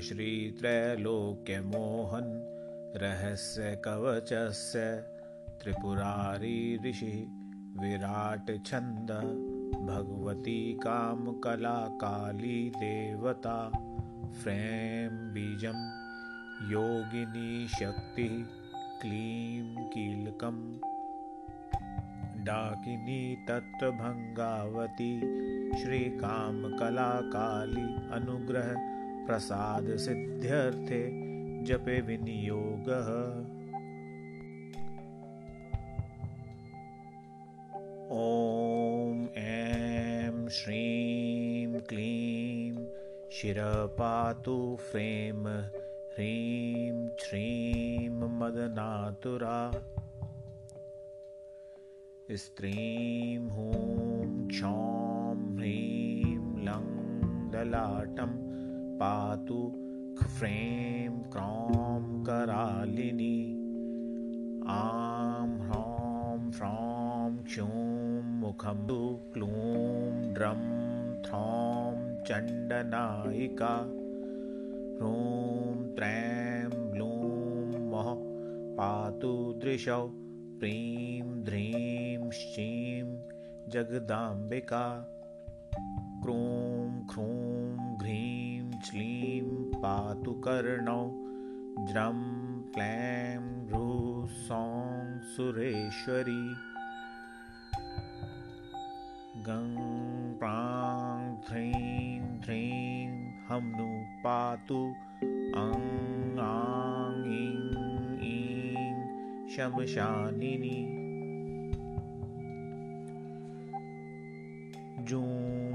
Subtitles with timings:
[0.00, 2.32] श्रीत्रैलोक्यमोहन्
[2.96, 4.80] रहस्यकवचस्य
[5.62, 7.18] त्रिपुरारी ऋषिः
[7.82, 9.10] विराट्छन्द
[9.88, 13.70] भगवती कामकलाकाली देवता
[14.42, 16.04] फ्रें बीजं
[16.70, 18.44] योगिनी शक्तिः
[19.00, 20.78] क्लीं कीलकम्।
[22.44, 25.20] डाकिनी तत्त्वभङ्गावती
[25.82, 28.93] श्रीकामकलाकाली अनुग्रह
[29.26, 31.02] प्रसादसिद्ध्यर्थे
[31.64, 33.08] जपे विनियोगः।
[38.10, 42.74] ॐ ऐं श्रीं क्लीं
[43.30, 45.32] शिरपातु फ्रें
[46.14, 48.08] ह्रीं श्रीं
[48.40, 49.58] मदनातुरा।
[52.30, 56.86] स्त्रीं हूँ क्षौं ह्रीं लं
[57.54, 58.43] ललाटं
[59.00, 59.60] पातु
[60.22, 63.38] ह्फ्रें क्रौं करालिनी।
[64.68, 68.98] आं ह्रौं फ्रौं क्षूं मुखं तु
[69.34, 70.62] क्लूं ड्रं
[71.22, 73.74] थ्रौं चण्डनायिका।
[74.98, 77.30] ह्रूं त्रैं ब्लूं
[77.90, 78.08] मः
[78.76, 80.06] पातु दृशौ
[80.60, 83.04] प्रीं ध्रीं श्चीं
[83.68, 84.84] जगदाम्बिका।
[86.22, 86.73] क्रूं
[89.84, 91.10] पातु कर्णौ।
[91.84, 92.18] ज्रं
[92.62, 96.54] क्लैं ह्रूः सौं सुरेश्वरी।
[99.42, 99.76] गं
[100.38, 103.08] प्रां ध्रीं ध्रीं
[103.48, 104.94] हम्नु पातु।
[105.58, 107.74] अं आं ईं
[108.22, 109.08] ईं
[109.48, 111.04] शमशानिनी।
[115.04, 115.73] जूं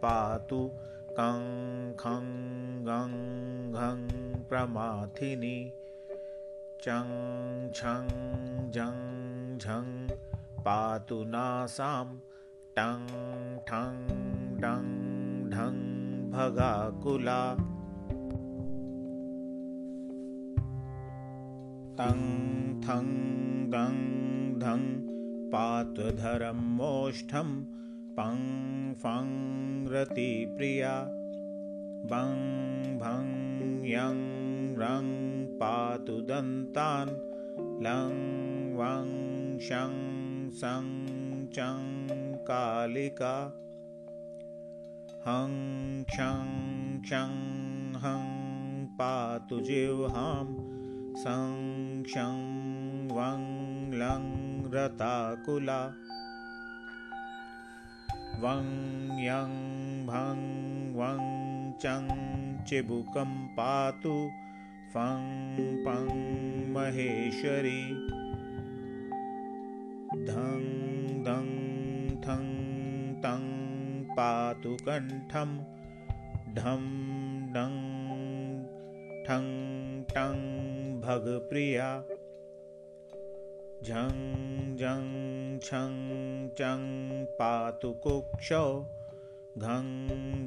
[0.00, 0.70] भ्रुवोत्पातु
[1.12, 2.26] कं खं
[2.86, 3.12] गं
[3.72, 4.00] घं
[4.48, 5.72] प्रमाथिनी।
[6.82, 7.08] चं
[7.72, 8.06] छं
[8.70, 10.08] जं झं
[10.60, 12.04] पातु नासां।
[12.76, 13.06] टं
[13.58, 14.06] ठं
[14.56, 14.86] डं
[15.50, 15.76] ढं
[16.30, 17.54] भगाकुला।
[21.98, 22.20] तं
[22.80, 23.08] थं
[23.72, 23.98] गं
[24.58, 24.82] धं
[25.50, 27.79] पात्वधरं मोष्ठं
[28.20, 28.40] पं
[29.02, 29.28] फं
[29.90, 30.92] रतिप्रिया
[32.10, 32.40] बं
[32.98, 33.28] भं
[33.86, 34.18] यं
[34.80, 35.06] रं
[35.60, 37.12] पातु दन्तान्
[37.84, 38.18] लं
[38.76, 39.08] वं
[39.60, 39.94] शं
[40.58, 40.90] सं
[41.54, 41.88] चं
[42.50, 43.32] कालिका
[45.24, 45.56] हं
[46.04, 46.52] क्षं
[47.02, 47.34] क्षं
[48.04, 48.28] हं
[49.00, 50.44] पातु जिह्वां
[51.24, 51.58] सं
[52.02, 52.38] क्षं
[53.16, 53.50] वं
[53.94, 54.30] लं
[54.74, 55.82] रताकुला
[58.40, 58.64] वं
[59.18, 59.52] यं
[60.06, 60.40] भं
[60.94, 61.40] वं
[61.72, 62.06] चं
[62.64, 64.28] चिबुकं पातु
[64.90, 66.08] फं पं
[66.72, 67.84] महेश्वरी।
[70.24, 70.62] धं
[71.22, 71.48] दं
[72.20, 72.46] थं
[73.20, 73.44] तं
[74.14, 75.58] पातु कण्ठं।
[76.54, 76.84] ढं
[77.52, 77.74] डं
[79.24, 79.46] ठं
[80.02, 80.36] टं
[81.00, 82.04] भगप्रिया।
[83.84, 84.10] झं
[84.76, 88.86] जं छं चं पातु कुक्षौ।
[89.58, 89.86] घं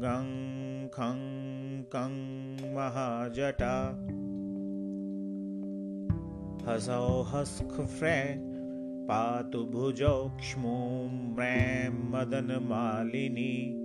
[0.00, 1.20] गं खं
[1.82, 3.96] कं महाजटा।
[6.66, 8.36] हसौ हस्ख्फ्रे
[9.08, 13.76] पातु भुजौ क्ष्मूं म्रैं मदनमालिनी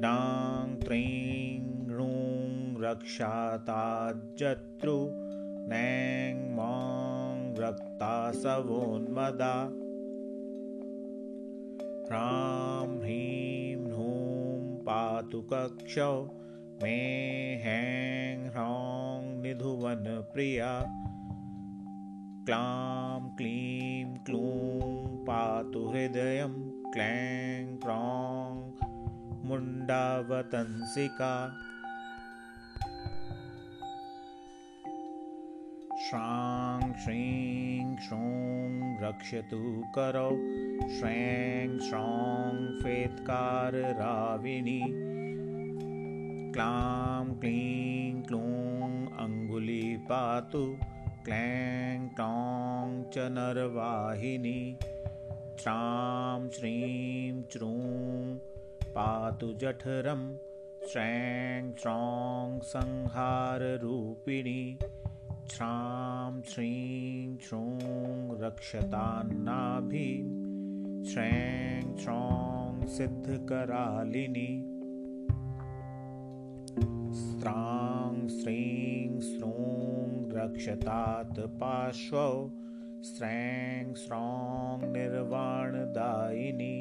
[0.00, 4.88] डां त्रीं ॄं रक्षाताज्जतृ
[5.68, 9.54] नैं मां रक्तासवोन्मदा
[12.12, 16.28] ह्रां ह्रीं ह्रूं पातु कक्षौ।
[16.82, 16.96] मे
[17.64, 20.82] हैं ह्रौं निधुवनप्रिया
[22.46, 24.90] क्लां क्लीं क्लूं
[25.24, 26.52] पातु हृदयं।
[26.92, 28.56] क्लैं क्रौं
[29.48, 31.32] मुण्डावतंसिका
[36.12, 40.30] श्रां श्रीं श्रूं रक्षतु करौ।
[40.88, 44.82] श्रैं श्रौं फेत्कारराविणी
[46.52, 50.78] क्लां क्लीं क्लूं अङ्गुली पातु।
[51.24, 54.78] क्लैं क्लौं च नरवाहिनी।
[55.58, 58.38] श्रां श्रीं च्रूं
[58.86, 60.38] पातु जठरं।
[60.88, 64.78] श्रैं श्रौं संहाररूपिणी
[65.50, 70.22] श्रां श्रीं श्रूं रक्षतान्नाभिं
[71.10, 74.52] श्रैं श्रौं सिद्धकरालिनी
[77.20, 82.30] स्त्रां स्त्रीं स्रूं रक्षतात् पार्श्वौ
[83.04, 86.74] स्त्रैं स्रौं निर्वाणदायिनी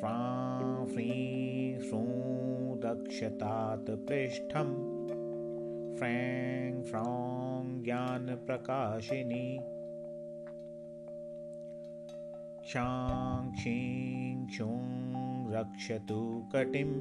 [0.00, 4.74] फ्रां फ्रीं फ्रूं रक्षतात् पृष्ठं
[6.00, 9.46] फ्रैं फ्रौं ज्ञानप्रकाशिनी
[12.62, 14.78] क्षां क्षीं क्षुं
[15.54, 16.20] रक्षतु
[16.54, 16.92] कटिं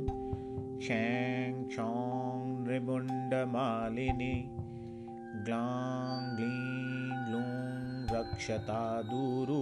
[0.80, 4.36] क्षैं क्षौं नृमुण्डमालिनी
[5.48, 9.62] ग्लां ग्लीं ग्लूं रक्षता दूरु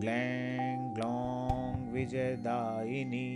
[0.00, 3.26] ग्लैं ग्लौं विजयदायिनी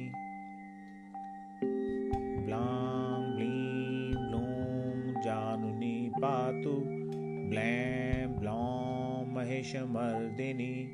[7.50, 10.88] ब्लैं ब्लौं महिषमर्दिनी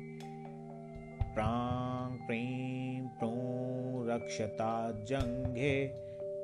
[1.33, 5.91] प्रां प्रीं प्रूं रक्षता जङ्घे।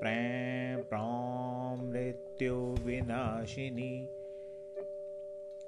[0.01, 4.07] प्रैं प्रौं मृत्युविनाशिनी।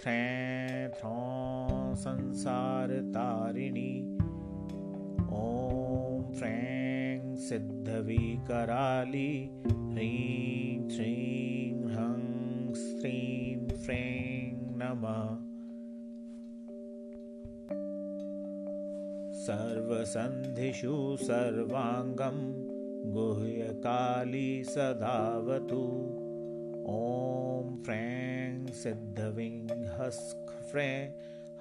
[0.00, 4.18] थ्रैं थ्रौं संसारतारिणी।
[5.32, 5.89] ॐ
[7.50, 15.38] फ्रैं सिद्धविकराली। ह्रीं श्रीं ह्रं स्त्रीं फ्रैं नमः।
[19.32, 22.38] सर्वसन्धिषु सर्वाङ्गं
[23.12, 25.82] गुह्यकाली सदावतु।
[26.90, 31.12] ॐ फ्रैं सिद्धविं हस्ख फ्रै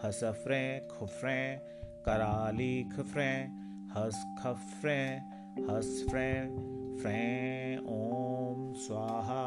[0.03, 1.59] हसफ्रै खुफ्रै
[2.05, 3.49] करालीख फ्रै
[3.97, 4.47] हस्ख
[4.81, 5.19] फ्रै
[5.67, 6.33] हस्फ्रै
[7.01, 9.45] फ्रै ॐ स्वाहा।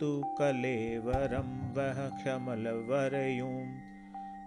[0.00, 3.74] तु कलेवरं वः क्षमलवरयुम्।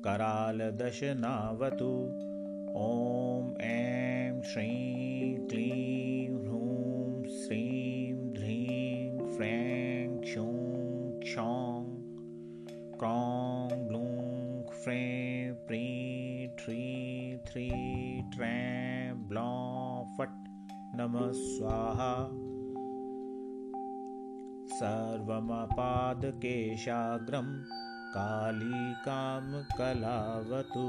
[0.05, 1.93] करालदशनावतु।
[2.81, 10.53] ॐ ऐं श्रीं क्लीं ह्रूं श्रीं ध्रीं फ्रैं क्षूं
[11.19, 11.83] क्षौं
[12.99, 16.83] क्रौं ग्लूं फ्रें प्रीं ठी
[17.47, 17.69] थ्री
[18.35, 20.37] ट्रैं ब्लौं फट्
[21.01, 22.11] नमः स्वाहा
[24.81, 27.50] सर्वमपादकेशाग्रं
[28.16, 30.88] कालिकां कलावतु